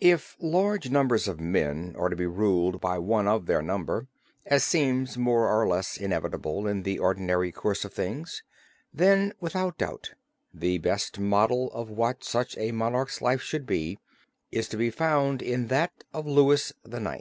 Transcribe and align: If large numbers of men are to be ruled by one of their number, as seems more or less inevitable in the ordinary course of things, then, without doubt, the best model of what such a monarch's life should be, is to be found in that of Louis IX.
If 0.00 0.34
large 0.40 0.90
numbers 0.90 1.28
of 1.28 1.38
men 1.38 1.94
are 1.96 2.08
to 2.08 2.16
be 2.16 2.26
ruled 2.26 2.80
by 2.80 2.98
one 2.98 3.28
of 3.28 3.46
their 3.46 3.62
number, 3.62 4.08
as 4.46 4.64
seems 4.64 5.16
more 5.16 5.46
or 5.48 5.64
less 5.68 5.96
inevitable 5.96 6.66
in 6.66 6.82
the 6.82 6.98
ordinary 6.98 7.52
course 7.52 7.84
of 7.84 7.94
things, 7.94 8.42
then, 8.92 9.32
without 9.38 9.78
doubt, 9.78 10.14
the 10.52 10.78
best 10.78 11.20
model 11.20 11.70
of 11.70 11.88
what 11.88 12.24
such 12.24 12.58
a 12.58 12.72
monarch's 12.72 13.22
life 13.22 13.42
should 13.42 13.64
be, 13.64 13.96
is 14.50 14.66
to 14.70 14.76
be 14.76 14.90
found 14.90 15.40
in 15.40 15.68
that 15.68 16.02
of 16.12 16.26
Louis 16.26 16.72
IX. 16.90 17.20